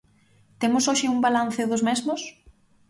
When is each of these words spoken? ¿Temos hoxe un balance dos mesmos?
¿Temos 0.61 0.87
hoxe 0.89 1.05
un 1.13 1.19
balance 1.25 1.61
dos 1.71 1.81
mesmos? 1.89 2.21